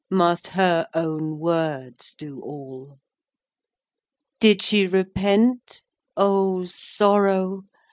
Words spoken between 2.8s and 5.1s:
XV. Did she